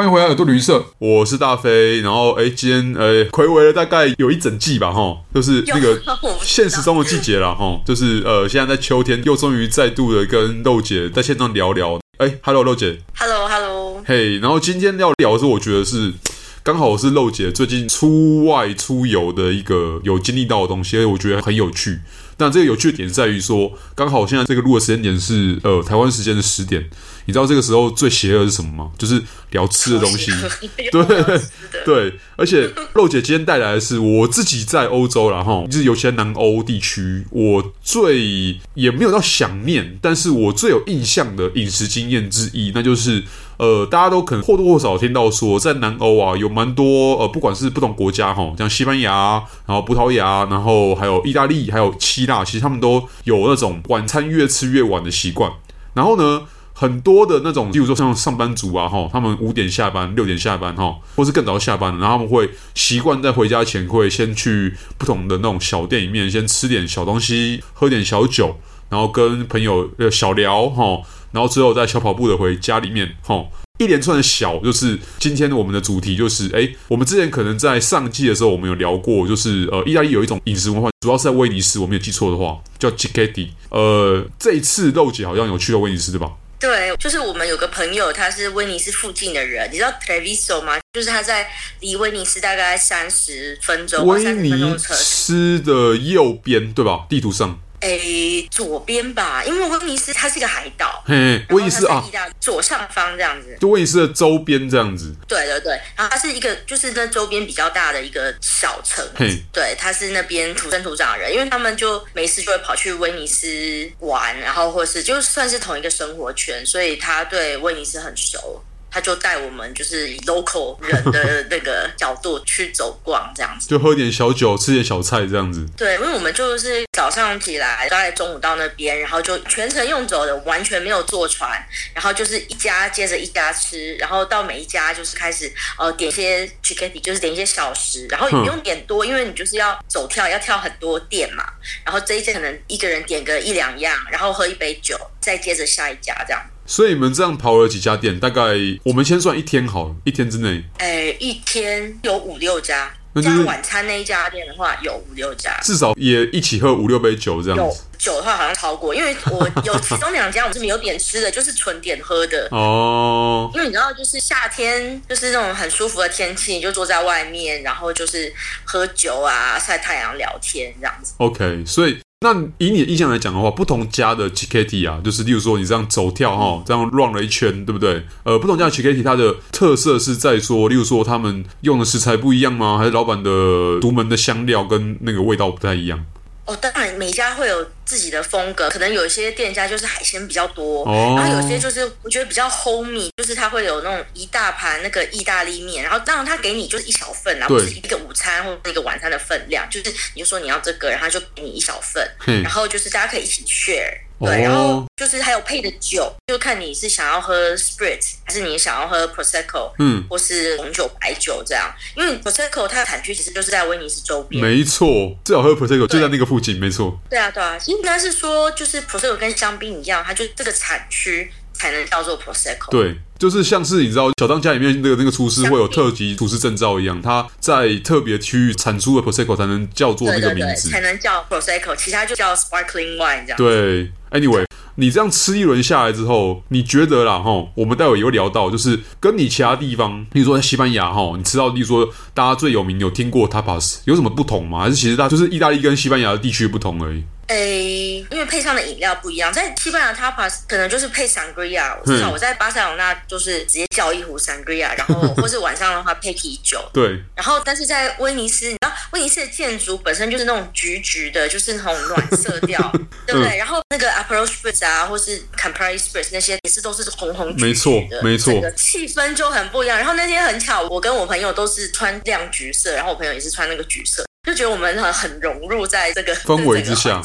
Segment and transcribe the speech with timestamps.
[0.00, 2.00] 欢迎回来耳朵旅社，我是大飞。
[2.00, 6.00] 然后，哎，今天呃，暌违了大概有一整季吧，哈，就是那个
[6.40, 12.00] 现实中的季节了，哈，就是呃，现在在秋天，又终于再度的跟肉姐在线上聊聊。
[12.16, 16.14] 哎，Hello，肉姐，Hello，Hello，嘿，然后今天要聊的是，我觉得是
[16.62, 21.98] 刚好是肉姐最近出外出游的一个有经历到的东西，我觉得很有趣。
[22.38, 26.88] 但这个有趣的点在于说，刚好现在这个录的时间点是呃台湾时间的十点。
[27.26, 28.90] 你知道这个时候最邪恶是什么吗？
[28.98, 30.30] 就是聊吃的东西。
[30.90, 31.40] 对
[31.84, 43.22] 对，而且肉姐今天带来的是我自己在欧洲，然后就是尤其在南欧地区，我最也没有到想念，但是我最有印象的饮食经验之一，那就是
[43.58, 55.50] 呃，大家都可能或多或少听到说，在南欧啊有蛮多呃，不管是不同国家哈，像西班牙，然后葡萄牙，然后还有意大利，还有希腊，其实他们都有那种晚餐越吃越晚的习惯。
[55.92, 56.42] 然后呢，
[56.80, 68.56] 很多的那种，例如说像上班族啊，哈，他们五点下班、六点下班，哈，或是更早下班，然后他们会习惯在回家前会先去不同的那种小店里面，先吃点小东西，喝点小酒，
[68.88, 73.44] 然后跟朋友呃小聊，哈，然后之后再小跑步的回家里面，哈，
[73.78, 86.32] 一连串的小，就是今天我们的主题就是，哎，我们之前可能在上季的时候我们有聊过，就是呃，意大利有一种饮食文化，主要是在威尼斯，我没有记错的话叫 Cicchetti，呃，这一次肉姐好像有去到威尼斯对吧？
[86.60, 90.78] 对，就是我们有个朋友，他是威尼斯附近的人，你知道 Treviso 吗？
[90.92, 97.06] 就是他在离威尼斯大概三十分钟，威尼斯的右边，对吧？
[97.08, 97.58] 地图上。
[97.80, 102.04] 诶，左边吧，因为威尼斯它是一个海岛，嘿，威尼斯啊，
[102.38, 105.14] 左上方这样子，就威尼斯的周边这样子。
[105.26, 118.62] 对对对，然后它是一个，就是那周边比较大的一个小城，嘿，对，他是那边土生土长的人，因为他们就没事就会跑去威尼斯玩，然后或是就算是同一个生活圈，所以他对威尼斯很熟。
[118.90, 125.66] 他就带我们，就是以 local 人的那个角度去走逛，这样子，就喝点小酒，吃点小菜，这样子。
[125.76, 131.50] 对，因为我们就是早上起来，大概中午到那边，然后就全程用走的，完全没有坐船，
[131.94, 141.44] 然后就是一家接着一家吃，然后到每一家就是开始呃点一些 Cicchetti 就是点一些小食，然后也不用点多，因为你就是要走跳，要跳很多店嘛，
[141.84, 146.42] 然后这一家可能一个人点个一两样，然后喝一杯酒，再接着下一家这样。
[146.70, 148.20] 所以你们这样跑了几家店？
[148.20, 148.42] 大概
[148.84, 150.62] 我们先算一天好了，一天之内。
[150.78, 152.88] 哎，一天有五六家。
[153.12, 155.58] 那加晚餐那一家店的话，有五六家。
[155.64, 157.62] 至少也一起喝五六杯酒这样子。
[157.64, 162.46] 有酒的话好像超过，因为我有其中两家我是没有点吃的，就是纯点喝的。
[162.52, 163.50] 哦。
[163.52, 168.32] 因为你知道，就是夏天，就是那种很舒服的天气，你就坐在外面，然后就是
[168.62, 171.14] 喝酒啊，晒太阳、聊天这样子。
[171.16, 171.98] OK，所以。
[172.22, 178.04] 那以你的印象来讲的话，不同家的 Cicchetti 啊，就是例如说你这样走跳哈，这样 run 了一圈，对不对？
[178.24, 182.76] 呃，不同家的 Cicchetti 它的特色是在说，例如说他们用的食材不一样吗？
[182.76, 186.04] 还是老板的独门的香料跟那个味道不太一样？
[186.50, 202.04] 哦，当然每家会有自己的风格，可能有一些店家就是海鲜比较多，哦、然后有些就是我觉得比较 homey，就是他会有那种一大盘那个意大利面，然后当然他给你就是一小份，然后是一个午餐或者一个晚餐的分量，就是你就说你要这个，然后就给你一小份，
[202.42, 203.96] 然后就是大家可以一起 share。
[204.20, 211.72] 对，然后就是还有配的酒，就看你是想要喝 Spritz 还是你想要喝 Prosecco，嗯，或是红酒、白酒这样。
[211.96, 217.00] 因为 Prosecco 它的产区其实就是在威尼斯周边，没错，最好喝 Prosecco 就在那个附近，没错。
[217.08, 222.70] 对啊，对啊，应该是说就是 Prosecco 跟香槟一样，它就这个产区才能叫做 Prosecco。
[222.70, 222.96] 对。
[223.20, 233.36] 就是像是你知道小当家里面那个那个厨师会有特级厨师证照一样，他在特别区域产出的 Prosecco 才能叫做那个名字，才能叫 Prosecco，其他就叫 Sparkling Wine 这样。
[233.36, 237.46] 对，Anyway，你这样吃一轮下来之后，你觉得啦哈？
[237.56, 244.60] 我们待会也会聊到，就是跟你其他地方，比如说在西班牙哈，你吃到，比如说大家最有名有听过 Tapas，有什么不同吗？
[244.60, 247.04] 还是其实它就是意大利跟西班牙的地区不同而已？
[247.30, 256.60] 诶，因为配上的饮料不一样，在西班牙 tapas 可能就是配 sangria，至少我在巴塞罗那就是直接叫一壶 sangria，然后 或是晚上的话配啤酒。
[256.72, 257.00] 对。
[257.14, 262.60] 然后，但是在威尼斯，你知道威尼斯的建筑本身就是那种橘橘的，就是那种暖色调，
[263.06, 263.36] 对不对？
[263.38, 269.78] 然后那个 Aperol Spritz 啊，或是 Campari Spritz 那些也是都是红红橘橘的，没错，没错，气氛就很不一样。
[269.78, 274.04] 然后那天很巧，我跟我朋友都是穿亮橘色，然后我朋友也是穿那个橘色。
[274.30, 277.02] 就觉得我们很很融入在这个氛围之下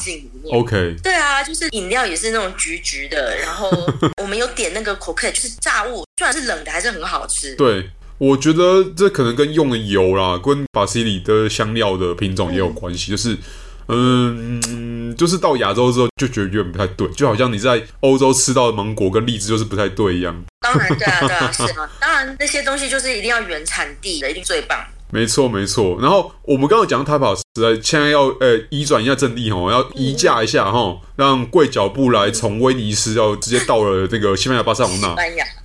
[0.52, 3.68] ，OK，对啊，就是饮料也是那种橘橘的，然后
[4.22, 7.56] 我们有点那个 croquette，就是炸物，虽然是冷的，还是很好吃。
[7.56, 13.36] 对，我觉得这可能跟用的油啦，跟巴西里的香料的品种也有关系，嗯、就是。
[13.88, 20.44] 嗯，就是到亚洲之后就觉得有点不太对，就好像你在欧洲吃到的芒果跟荔枝就是不太对一样。
[20.60, 24.84] 当然，对啊，对啊，是啊，当然那些东西就是一定要原产地的，一定最棒。
[25.10, 25.96] 没错，没错。
[26.00, 27.40] 然后我们刚刚讲到 Tapas，
[27.80, 35.14] 现在要呃移转一下阵地哈，要移驾一下哈，让贵脚步来从威尼斯要直接到了这个西班牙巴塞罗那。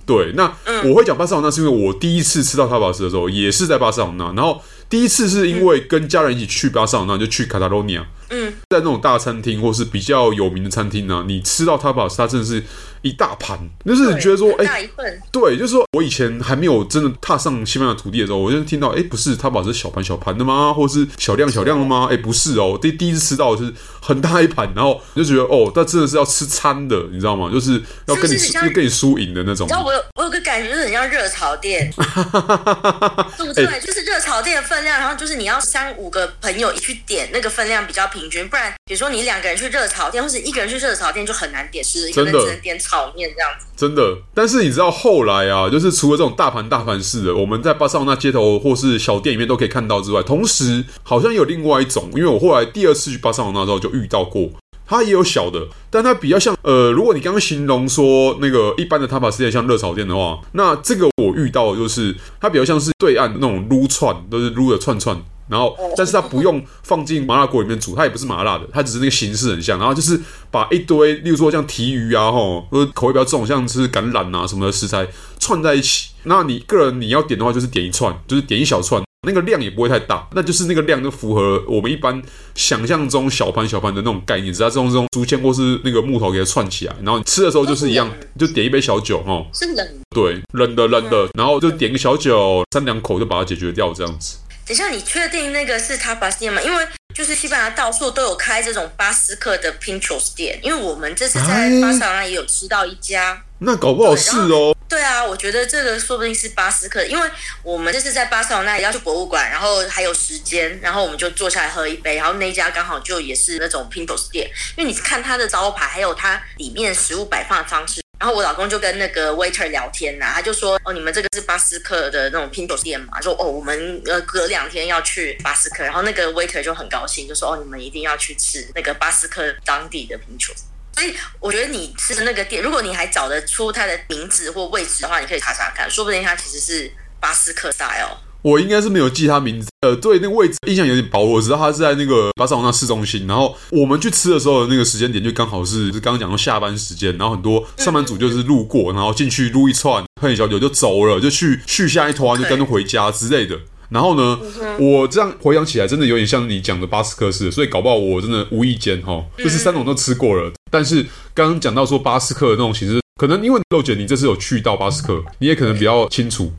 [0.06, 0.52] 对，那
[0.88, 8.06] 我会讲巴塞罗那是因为我第一次吃到 Tapas 的时候也是在巴塞罗那，然后第一次是因为跟家人一起去巴塞罗那，就去卡塔罗尼亚。
[8.32, 12.62] 嗯，在那种大餐厅或是比较有名的餐厅呢、啊，你吃到 Tapas，它真的是
[13.02, 15.20] 一大盘，就是你觉得说，哎，大一份。
[15.30, 20.72] 对，就是说我以前还没有真的踏上西班牙土地的时候，我就听到，哎，不是 Tapas 是小盘小盘的吗？
[20.72, 22.08] 或是小量小量的吗？
[22.10, 27.48] 哎，不是哦，第第一次吃到就是很大一盘，然后就觉得，哦，那真的是要吃餐的，你知道吗？
[27.50, 29.66] 就是要跟你是是要跟你输赢的那种。
[29.66, 31.90] 你知道我有我有个感觉，就是很像热炒店，
[33.38, 33.80] 对不对？
[33.80, 43.66] 就是热炒店的分量，然后就是你要三五个朋友一去点，那个分量比较平均，不然比如说你两个人去热炒店，或者一个人去热炒店，就很难点，吃一个人只能点炒面这样子。
[43.76, 54.48] 真的，但是你知道后来啊，就是除了这种大盘大盘式的，我们在巴塞罗那街头或是小店里面都可以看到之外，同时好像有另外一种，因为我后来第二次去巴塞罗那之后就遇到过，
[54.86, 65.16] 它也有小的，但它比较像呃，如果你刚刚形容说那个一般的 tapas 店像热炒店的话，那这个我遇到的就是它比较像是对岸那种撸串，都是撸的串串。
[65.48, 69.78] 然后，但是它不用放进麻辣锅里面煮，它也不是麻辣的，它只是那个形式很像。
[69.78, 70.18] 然后就是
[70.50, 75.06] 把一堆，例如说像提鱼啊，吼，或者口味比较重，像是橄榄啊什么的食材
[75.38, 76.12] 串在一起。
[76.22, 82.20] 那你个人你要点的话，就是点一串，就是点一小串，那个量也不会太大，那就是那个量就符合我们一般
[82.56, 94.38] 想象中小盘小盘的那种概念，只要这种这种竹签或是那个木头给它串起来，然后你吃的时候就是一样，就点一杯小酒，哈，是冷，对，冷的冷的，然后就点个小酒，三两口就把它解决掉，这样子。
[94.66, 96.60] 等一下，你确定那个是 Tapas 店吗？
[96.60, 96.84] 因为
[97.14, 103.40] 就是西班牙到处都有开这种巴斯克的 Pinchos 店，因为我们这次在巴塞罗那也有吃到一家。
[103.64, 104.76] 那搞不好是哦。
[104.88, 107.30] 对啊，我觉得这个说不定是巴斯克，因为
[107.62, 118.02] 我们这次在巴塞罗那也要去博物馆，然后还有时间，然后我们就坐下来喝一杯，然后那家刚好就也是那种 Pinchos 店，因为你看它的招牌，还有它里面食物摆放的方式。
[118.18, 130.52] 然后我老公就跟那个 waiter 聊天呐、他就说：“哦，你们这个是巴斯克的那种 Pinchos 店嘛？”说：“哦，我们呃隔两天要去巴斯克。”然后那个 waiter 就很高兴，就说：“哦，你们一定要去吃那个巴斯克当地的拼酒。”
[130.94, 138.08] 所以我觉得你吃的那个店，如果你还找得出它的名字或位置的话，你可以查查看，说不定它其实是巴斯克萨尔。
[138.42, 141.20] 我应该是没有记他名字，呃，对，那个位置印象有点薄。
[141.24, 153.56] 我知道他是在那个巴塞罗那市中心，然后我们去吃的时候的那个时间点就刚好是，是刚刚讲到下班时间，然后很多上班族就是路过，然后进去撸一串，喝点小酒就走了，就去续下一团，就跟着回家之类的。
[153.92, 154.38] 然后呢，
[154.78, 160.50] 我这样回想起来，真的有点像你讲的巴斯克式，所以搞不好我真的无意间哈，就是三种都吃过了。
[160.70, 166.50] 但是刚刚讲到说巴斯克的那种形式，可能因为肉姐你这次有去到巴斯克，你也可能比较清楚。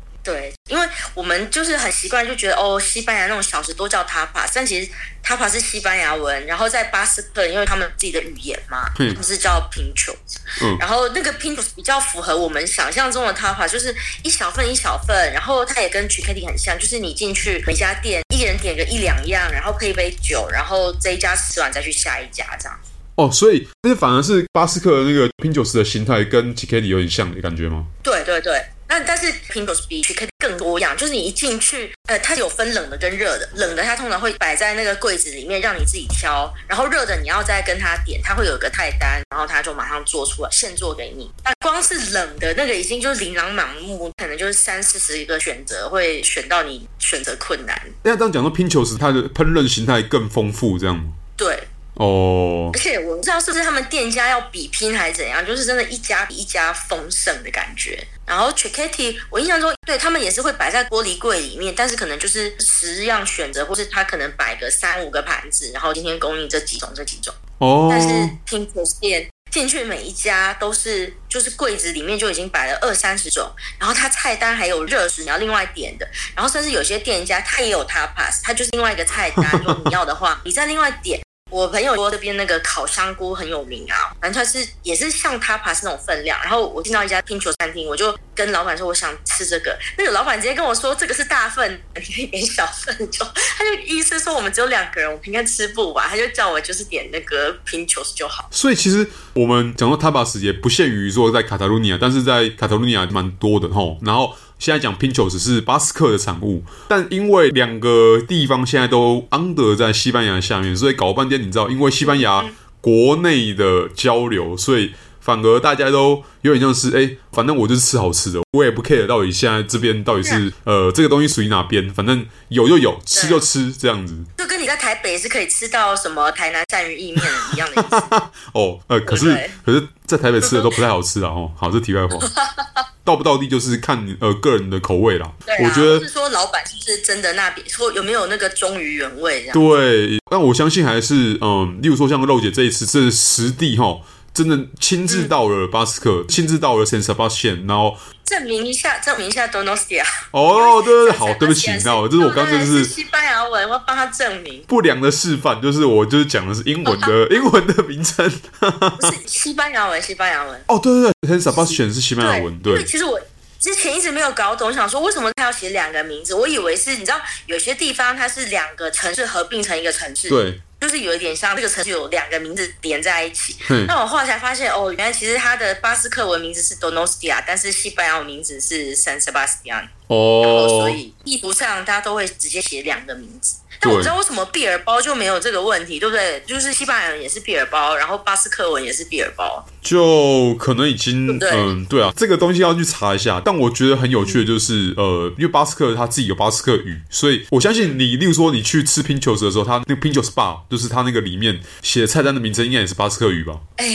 [1.13, 4.91] 我们就是很习惯，就觉得哦，西班牙那种小吃都叫 tapas，但其实
[5.23, 10.15] tapas 是西班牙文，然后在巴斯克，因为他们自己的语言嘛，他们是叫 pinchos，
[10.61, 22.79] 嗯，然后那个 pinchos 比较符合我们想象中的 tapas，就是一小份一小份，然后它也跟 chiquetti 很像，就是你进去每家店，一人点个一两样，然后配一杯酒，然后这一家吃完再去下一家这样。
[23.15, 27.85] 哦，所以但是反而是巴斯克的那个 pinchos 的形态跟 chiquetti 有点像的感觉吗？
[28.01, 28.59] 对对对。
[28.93, 33.49] 但但是 Pinchos 比 Chiquetti 更多样，就是你一进去，呃，它有分冷的跟热的。
[33.55, 41.27] 冷的它通常会摆在那个柜子里面让你自己挑，然后热的你要再跟他点，他会有一个菜单，然后他就马上做出来，现做给你。
[41.43, 47.75] 那光是冷的那个已经就是琳琅满目，可能就是三四十一个选择，会选到你选择困难。
[48.03, 51.05] 那这样讲说 Pinchos 它的烹饪形态更丰富，这样吗？
[51.35, 51.57] 对。
[51.95, 58.03] 哦，而且我不知道是不是他们店家要比拼还是怎样，就是真的一家比一家丰盛的感觉。
[58.25, 67.33] 然后 Chiquetti 我印象中对他们也是会摆在玻璃柜里面，但是可能就是十样选择，或是他可能摆个三五个盘子，然后今天供应这几种这几种。
[67.59, 68.07] 哦，但是
[68.47, 73.47] Pinchos 店进去每一家都是就是柜子里面就已经摆了二三十种，
[73.77, 81.19] 然后他菜单还有热食你要另外点的，然后甚至有些店家他也有 Tapas，他就是另外一个菜单，如果你要的话，你再另外点。
[81.53, 86.39] 我朋友说这边那个烤香菇很有名啊，反正它是也是像 tapas 那种分量。
[86.41, 93.23] 然后我进到一家 Pincho 餐厅，我就跟老板说我想吃这个，那个老板直接跟我说这个是大份， 你可以点小份就。
[93.23, 98.49] 他就意思说我们只有两个人，我应该吃不完，他就叫我就是点那个拼球就好。
[98.49, 103.99] 所以其实我们讲到 tapas 也不限于说在卡塔卢尼亚，但是在卡塔卢尼亚蛮多的吼。
[104.01, 104.35] 然后。
[104.63, 112.45] 现在讲 Pinchos 是巴斯克的产物，但因为两个地方现在都 under 在西班牙下面，所以搞半天你知道，因为西班牙
[112.79, 124.17] 国内的交流，所以反而大家都有点像是，哎，反正我就是吃好吃的，我也不 care 到底现在这边到底是呃这个东西属于哪边，反正有就有，吃就吃这样子。
[124.37, 127.21] 就跟你在台北是可以吃到什么台南鳝鱼意面
[127.53, 127.95] 一样的意思。
[128.55, 131.27] 哦，呃，可是可是在台北吃的都不太好吃啊。
[131.27, 132.17] 哦，好，这题外话。
[133.03, 135.31] 到不到地就是看呃个人的口味啦。
[135.45, 139.53] 对啊，我觉得是说老板是不是真的那边说有没有那个忠于原味这样。
[139.53, 143.99] 对，但我相信还是嗯，例如说像肉姐这一次是实地哈，
[144.33, 150.03] 真的亲自到了巴斯克，亲自到了 San Sebastian，然后证明一下，证明一下 Donostia。
[150.31, 158.27] 哦，对对对，好，对不起，你知道，这是我刚刚就是西班牙文，我要帮他证明不良的示范，就是我就是讲的是英文的英文的名称，
[158.59, 160.63] 不是西班牙文，西班牙文。
[160.67, 162.83] 哦，对对对，San Sebastian 是西班牙文，对。
[162.83, 163.19] 其实我。
[163.59, 166.35] 之前一直没有搞懂，想说为什么他要写两个名字？
[166.35, 173.55] 我以为是，你知道，有些地方它是两个城市合并成一个城市，对，就是有一点像这个城市有两个名字连在一起。
[173.69, 179.87] 嗯，那我后来才发现，哦，原来其实它的巴斯克文名字是 Donostia，但是西班牙文名字是 San Sebastian。
[180.07, 183.55] 哦，然后所以地图上大家都会直接写两个名字。
[183.83, 186.41] 但我不知道为什么毕尔包就没有这个问题，对不对？
[186.47, 193.41] 就是西班牙人也是毕尔包，然后巴斯克文也是毕尔包，就可能已经对对嗯，对啊，这个东西要去查一下。
[193.43, 203.59] 但我觉得很有趣的就是，嗯、呃，因为巴斯克他自己有巴斯克语，所以我相信你，例如说你去吃 Pinchos 的时候，他那个 Pinchos Bar 就是他那个里面写的菜单的名称，应该也是巴斯克语吧？
[203.77, 203.85] 哎，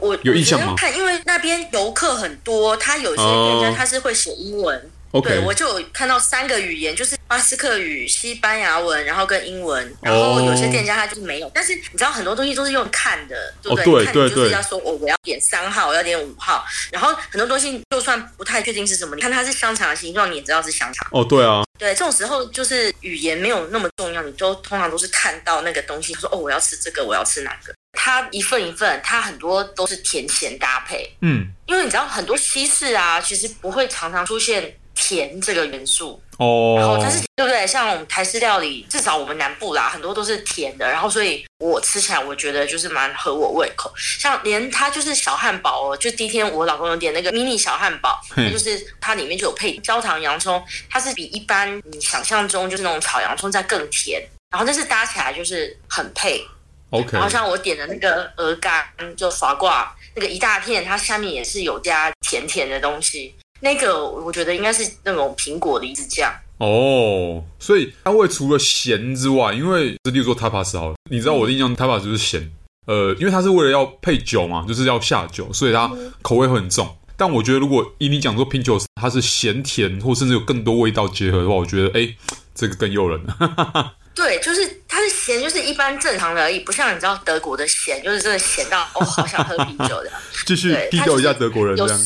[0.00, 0.74] 我有印象吗？
[0.76, 4.76] 看，因为那边游客很多，他有些店家他是会写英文。
[4.76, 9.96] 呃对，我就有看到三个语言，就是巴斯克语、西班牙文，然后跟英文。
[10.02, 11.52] 然后有些店家他就是没有，oh.
[11.54, 13.84] 但是你知道很多东西都是用看的，对不对？
[13.84, 16.64] 对、oh, 看对就是要说，哦，我要点三号，我要点五号。
[16.92, 21.08] 然后很多东西就算不太确定是什么，你看它是香肠的形状，你也知道是香肠。
[21.10, 21.62] 哦，对啊。
[21.78, 27.72] 对，这种时候就是语言没有那么重要，你都通常都是看到那个东西，说哦，我要吃这个，我要吃哪个。
[27.92, 31.10] 它一份一份，它很多都是甜咸搭配。
[31.22, 34.72] 嗯，因为你知道很多西式啊，其实不会常常出现。
[35.00, 37.64] 甜这个元素哦，然后它是对不对？
[37.66, 40.84] 像我们台式料理，至少我们南部啦，很多都是甜的。
[40.90, 43.92] 然后所以我吃起来，我觉得就是蛮合我胃口。
[43.96, 54.20] 像连它就是小汉堡哦，就第一天我老公有点那个迷你小汉堡，它就是它里面就有配焦糖洋葱，它是比一般你想象中就是那种炒洋葱再更甜。
[54.50, 56.44] 然后但是搭起来就是很配。
[56.90, 58.84] OK，然后像我点的那个鹅肝
[59.16, 63.34] 就法挂那个一大片，它下面也是有加甜甜的东西。
[63.60, 72.50] 那个我觉得应该是那种苹果梨子酱哦，所以它会除了咸之外，因为这例如说 tapas 好了，你知道我的印象 tapas 就是咸，
[72.86, 75.90] 呃，因为它是为了要配酒嘛，就是要下酒，所以它
[76.22, 76.88] 口味会很重。
[77.16, 82.14] 但我觉得如果以你讲说 Pinchos 它是咸甜或甚至有更多味道结合的话，我觉得哎，
[82.54, 83.20] 这个更诱人。
[84.14, 90.10] 对，就是咸，就是一般正常的而已，不像你知道德国的咸，就是真的咸到哦，好想喝啤酒的。
[90.46, 92.00] 继续低调一下德国人这样。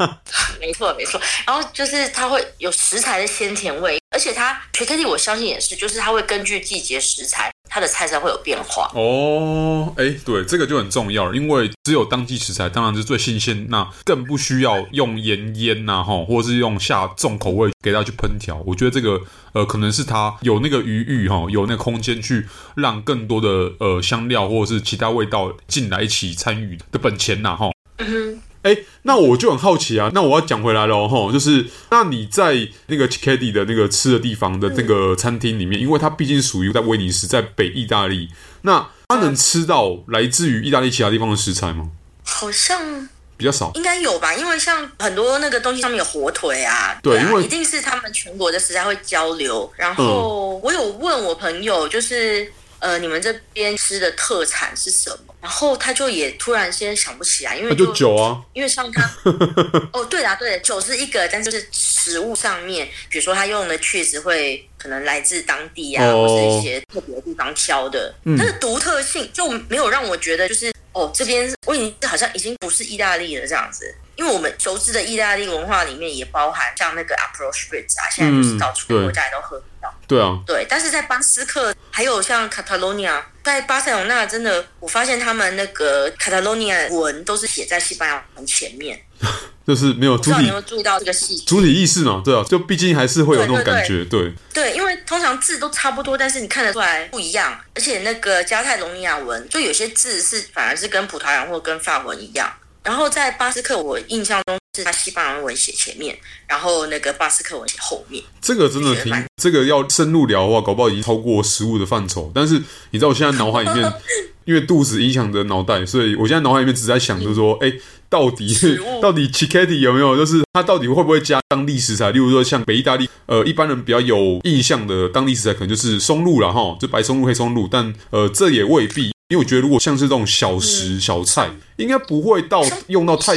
[0.60, 4.58] 没错没错，然后就是它会有食材的鲜甜味，而且它
[5.06, 7.52] 我相信也是，就是它会根据季节食材。
[7.68, 18.62] 它的菜色会有变化哦，哎，对，这个就很重要，因为只有当季食材，当然是最新鲜，那更不需要用盐腌呐，哈，或者是用下重口味给它去烹调。
[18.64, 19.20] 我觉得这个
[19.52, 22.46] 呃，可能是它有那个余裕哈，有那个空间去
[22.76, 27.70] 让更多的呃香料或者是其他味道进来一起参与的本钱呐，哈。
[27.98, 28.35] 嗯哼。
[28.66, 38.28] 哎，那我就很好奇啊，那我要讲回来了哈，就是那你在那个 Cicchetti 的那个吃的地方的那个餐厅里面，因为它毕竟属于在威尼斯，在北意大利，
[38.62, 41.90] 那它能吃到来自于意大利其他地方的食材吗？
[42.24, 49.72] 好像比较少，应该有吧，因为像很多那个东西上面有火腿啊，对啊，因为一定是他们全国的食材会交流。
[49.76, 52.50] 然后我有问我朋友，就是。
[52.78, 55.34] 呃，你们这边吃的特产是什么？
[55.40, 59.08] 然后他就也突然间想不起来，因为就，就酒啊，因为像他，
[59.92, 73.94] 哦，对啦，对，酒是一个，但是就是食物上面，比如说他用的确实会可能来自当地啊，哦、或是一些特别的地方挑的，它的独特性就没有让我觉得就是哦，这边我已经好像已经不是意大利了这样子。
[74.16, 79.62] 因为我们熟知的意大利文化里面也包含像那个 Spritz 啊，现在就是到处国家也都喝。
[80.06, 80.66] 对啊，对。
[80.68, 89.00] 但是在巴斯克，还有像 Catalonia，在巴塞隆那，真的我发现他们那个 Catalonia 文都是写在西班牙文前面，
[89.66, 90.30] 就是没有主体。
[90.30, 91.44] 不知道你有没有注意到这个细节？
[91.46, 94.70] 主体意识嘛，对啊，就毕竟还是会有那种感觉，对对，对。
[94.70, 97.58] 对，因为通常字都差不多，但是你看得出来不一样。
[97.74, 102.52] 而且那个加泰隆尼亚文，就有些字是反而是跟葡萄牙或跟法文一样。
[102.82, 106.16] 然后在巴斯克，我印象中是他西班牙文写前面，
[106.46, 108.22] 然后那个巴斯克文写后面。
[108.40, 112.30] 这个真的挺，这个要深入聊的话，搞不好已经超过食物的范畴。
[112.34, 113.92] 但是你知道，我现在脑海里面
[114.44, 118.54] 因为肚子影响着脑袋，所以我现在脑海里面只在想，就是说，哎、嗯，到底
[119.02, 122.12] 到底 Cicchetti 有没有，就是它到底会不会加当地食材？
[122.12, 133.34] 例如说，像北意大利，呃，一般人比较有印象的当地食材，可能就是松露了哈，就白松露、黑松露，但呃，这也未必，因为我觉得如果像是这种小食小菜，应该不会到用到太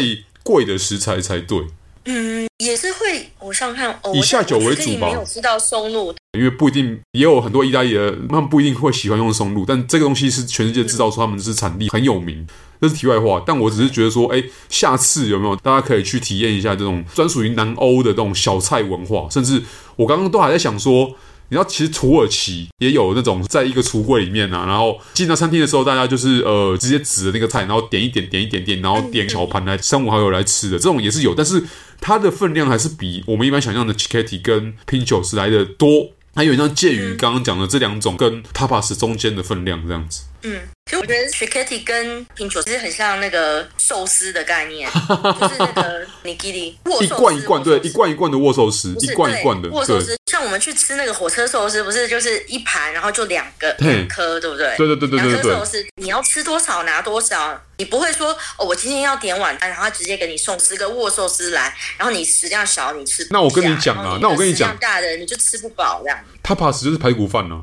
[0.49, 1.59] 贵的食材才对。
[2.05, 5.05] 嗯，也是会，我想看，哦、以下酒为主吧。
[5.05, 12.47] 没有吃到松露，因为不一定，也有很多意大利的，他们不一定会喜欢用松露，但这个东西是全世界知道说他们是产地很有名，
[12.81, 13.43] 这是题外话。
[13.45, 19.27] 但我只是觉得说，哎，下次有没有大家可以去体验一下这种专属于南欧的这种小菜文化？
[19.29, 19.61] 甚至
[19.97, 21.11] 我刚刚都还在想说。
[21.49, 31.63] 你知道，其实土耳其也有那种在一个橱柜里面啊，然后进到餐厅的时候，大家就是呃直接指着那个菜，然后点一点，点一点点，然后点小盘来三五好友来吃的，这种也是有，但是
[31.99, 40.21] 它的分量还是比我们一般想象的 chickety 跟 Pinchos 来的多，它有点像介于刚刚讲的这两种跟 Tapas 中间的分量这样子。
[40.41, 50.17] 嗯，其实我觉得 Cicchetti 跟 Pinchos 其实很像那个寿司的概念， 就是那个 Nigiri 握寿司，一罐一罐对，一罐一罐的握寿司，一罐一罐的握寿司。
[50.27, 54.75] 像我们去吃那个火车寿司，不是就是一盘，然后就两个两颗，对不对？
[54.77, 55.31] 对对对对对对。
[55.31, 63.33] 两颗寿司，你要吃多少拿多少，你不会说哦，我今天要点晚餐，然后他直接给你送十个握寿司来，然后你食量小，你吃不。
[63.33, 66.17] 那我跟你讲啊，那我跟你讲，食量大的你就吃不饱这样。
[66.43, 67.61] Tapas 就是排骨饭呢。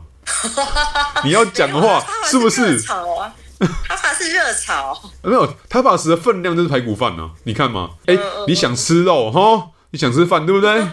[1.24, 2.80] 你要讲的话，是不是？
[2.80, 5.00] 炒啊，Tapas 是热炒。
[5.22, 7.30] 没有，Tapas 的分量就是排骨饭呢。
[7.44, 8.16] 你看嘛，哎，
[8.46, 9.70] 你想吃肉哈？
[9.92, 10.84] 你想吃饭对不对？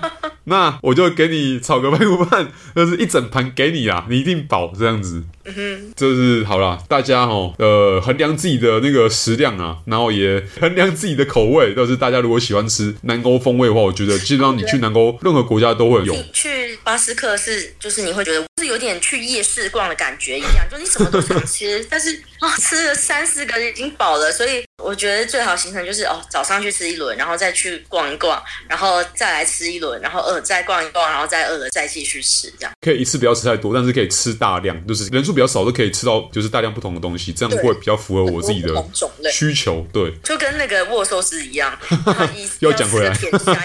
[0.46, 5.24] 那我就给你炒个排骨饭，就是一整盘给你啊，你一定饱这样子。
[5.46, 11.74] 嗯哼，就是好啦，大家齁，呃，衡量自己的那个食量啊，然后也衡量自己的口味。
[11.74, 16.16] 就是大家如果喜欢吃南欧风味的话，我觉得基本上你去南欧任何国家都会有。
[16.32, 35.34] 去巴斯克是，就是你会觉得是有点去夜市逛的感觉一样，就你什么都想吃，但是啊，吃了三四个已经饱了，所以我觉得最好行程就是哦，早上去吃一轮，然后再去逛一逛，然后再来吃一轮，然后饿再逛一逛，然后再饿了再继续吃，这样可以一次不要吃太多，但是可以吃大量，就是人数。
[35.34, 38.86] 比较少都可以吃到，就是大量不同的东西，这样会比较符合我自己的
[39.32, 39.84] 需求。
[39.92, 41.76] 对，就跟那个握寿司一样，
[42.62, 43.10] 要讲回来，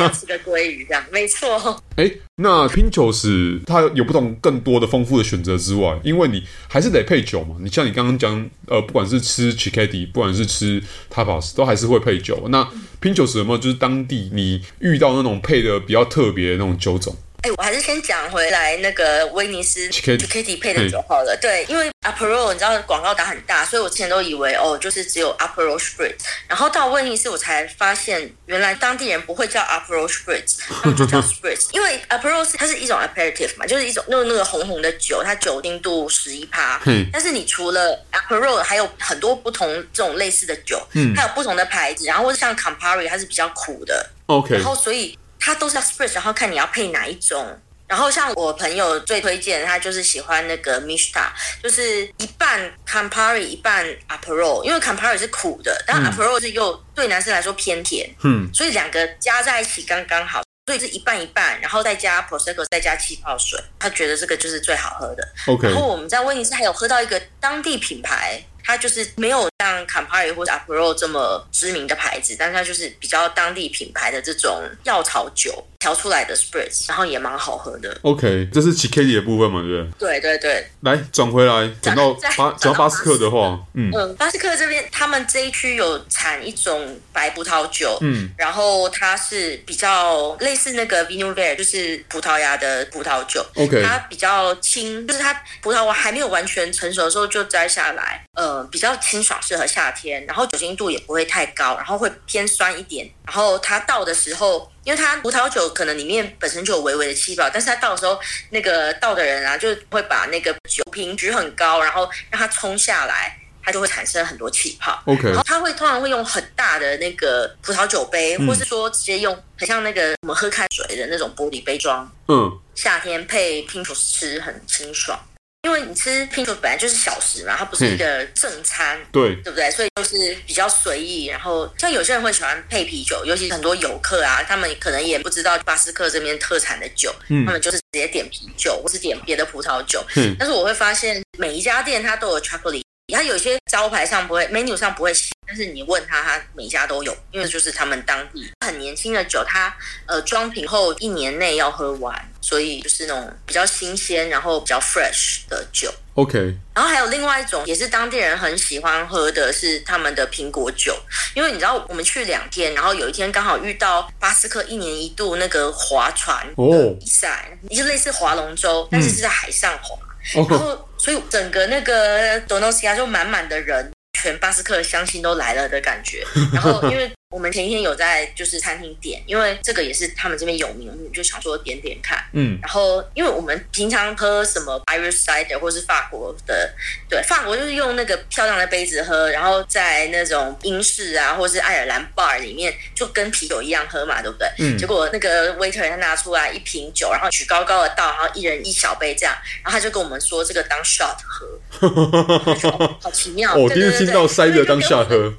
[0.01, 1.79] 要吃个鲑鱼这样，没错。
[1.97, 7.57] 哎、欸，那 Pinchos 它有不同更多的丰富的选择之外，因为你还是得配酒嘛。
[7.61, 12.49] 你像你刚刚讲，呃，不管是吃 Cicchetti，不管是吃 Tapas，都还是会配酒。
[12.49, 12.68] 那
[13.01, 17.14] Pinchos 有没有就是当地你遇到那种配的比较特别的那种酒种？
[17.42, 21.38] 哎，我还是先讲回来那个威尼斯 Cicchetti 配的酒好了。
[21.40, 26.16] 对，因为 Aperol 你知道广告打很大，所以我之前都以为哦，就是只有 Aperol Spritz。
[26.48, 31.68] 然后到威尼斯我才发现，原来当地人不会叫 Aperol Spritz，他们就叫 Spritz。
[31.70, 36.81] 因为 Aperol 它是一种 aperitif 嘛，就是一种那个那个红红的酒，它酒精度十一趴。
[36.87, 37.09] 嗯。
[37.12, 44.11] 但是你除了 Aperol，还有很多不同这种类似的酒，嗯，还有不同的牌子，然后像 Campari，它是比较苦的。
[44.27, 44.57] OK。
[44.57, 45.16] 然后所以。
[45.38, 47.59] 它都是要 spritz，然后看你要配哪一种。
[47.87, 51.31] 然后像我朋友最推荐，他就是喜欢那个 Mista，
[51.62, 65.27] 就是一半 Campari 一半 Aperol，因为 Campari 是苦的，但 Aperol 是又对男生来说偏甜，嗯，所以两个加在一起刚刚好，所以是一半一半，然后再加 Prosecco，再加气泡水，他觉得这个就是最好喝的。
[65.46, 68.38] OK，然后我们在威尼斯还有喝到一个当地品牌。
[68.68, 75.66] 它就是没有像 Campari 或者 Aperol 这么知名的牌子，但它就是比较当地品牌的这种药草酒。
[75.79, 77.97] 调出来的 Spritz，然后也蛮好喝的。
[78.03, 80.21] OK，这是 Cicchetti 的部分嘛，对不对？
[80.21, 80.67] 对对对。
[80.81, 93.45] 来转回来，讲到巴讲到巴斯克的话，嗯嗯，巴斯克这边他们这一区有产一种白葡萄酒，嗯，然后它是比较类似那个 Vinho Verde，就是葡萄牙的葡萄酒。
[93.55, 98.59] OK，它比较轻，就是它葡萄还没有完全成熟的时候就摘下来，呃。
[98.71, 103.09] 比较清爽，适合夏天，然后酒精度也不会太高，然后会偏酸一点。
[103.29, 114.99] 然后它倒的时候，因为它葡萄酒可能里面本身就有微微的气泡，但是它倒的时候，那个倒的人啊，就会把那个酒瓶举很高，然后让它冲下来，它就会产生很多气泡。
[115.05, 122.11] OK，然后它会通常会用很大的那个葡萄酒杯，嗯、或是说直接用很像那个我们喝开水的那种玻璃杯装。
[122.29, 125.21] 嗯，夏天配 Pinchos 吃很清爽。
[125.68, 129.70] 因为你吃 Pinchos 本来就是小食嘛，它不是一个正餐，对对不对？
[129.70, 131.26] 所以就是比较随意。
[131.26, 140.02] 然后像有些人会喜欢配啤酒，尤其很多游客啊，他们可能也不知道巴斯克这边特产的酒，嗯，他们就是直接点啤酒或是点别的葡萄酒。
[140.16, 149.76] 嗯，但是我会发现每一家店它都有 chocolate，它有些招牌上不会，menu 上不会写，但是你问他，他每家都有，因为就是他们当地很年轻的酒，它
[150.07, 152.26] 呃装瓶后一年内要喝完。
[152.48, 155.92] 所以就是那种比较新鲜，然后比较 fresh 的酒。
[156.14, 156.38] OK。
[156.74, 160.98] 然后还有另外一种，也是当地人很喜欢喝的是他们的苹果酒，
[161.34, 167.87] 因为你知道我们去两天，然后有一天刚好遇到巴斯克一年一度那个划船的比赛，就、oh.
[167.87, 169.94] 类似划龙舟，但是是在海上划。
[170.34, 173.92] 嗯、然后所以整个那个多诺西亚就满满的人。
[174.20, 186.75] 全巴斯克的乡亲都来了的感觉，然后因为我们前一天有在就是餐厅点，因为这个也是他们这边有名，我们就想说点点看，嗯，然后因为我们平常喝什么 Irish cider 或是法国的，
[187.07, 194.49] 对，法国就是用那个漂亮的杯子喝，然后在那种英式啊或是爱尔兰 bar 里面就跟啤酒一样喝嘛，对不对？
[194.61, 201.61] 嗯，结果那个 waiter 他拿出来一瓶酒，然后举高高的倒，然后一人一小杯这样，然后他就跟我们说这个当 shot 喝，
[203.03, 205.31] 好奇妙，我第一次听到 cider 当 shot 喝，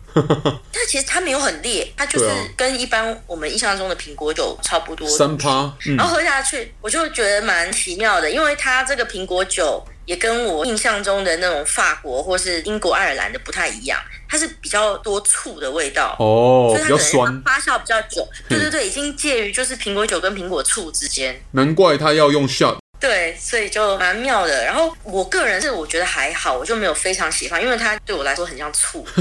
[0.71, 1.78] 但其实它没有很烈。
[1.95, 21.39] 它就是跟一般我们印象中的苹果酒差不多三趴，嗯、然后喝下去，我就觉得蛮奇妙的，因为它这个苹果酒也跟我印象中的那种法国或是英国、爱尔兰的不太一样，它是比较多醋的味道哦，所以它可能比较酸，发酵比较久，对对对，已经介于就是苹果酒跟苹果醋之间。
[21.51, 24.65] 难怪它要用 shot，对，所以就蛮妙的。
[24.65, 29.05] 然后我个人是我觉得还好，我就没有非常喜欢，因为它对我来说很像醋。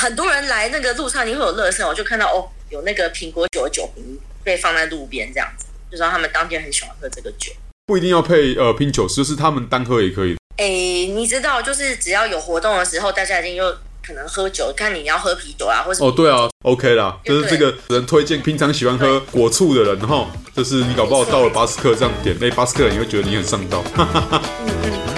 [0.00, 4.02] 很多人来那个路上，你会有乐色，我就看到哦，有那个苹果酒的酒瓶
[4.42, 7.52] 被放在路边，这样子，就知道他们当地人很喜欢喝这个酒。
[7.84, 10.36] 不一定要配呃拼酒，就是他们单喝也可以。
[10.56, 13.70] 哎，你知道，就是只要有活动的时候，大家一定又
[14.02, 23.84] 可能喝酒，看你要喝啤酒啊，或者哦，对啊，OK 啦，就是这个人推荐，平常喜欢喝果醋的人哈，就是你搞不好到了巴斯克这样点，哎，巴斯克人也会觉得你很上道。
[23.98, 24.40] 嗯
[24.84, 25.09] 嗯。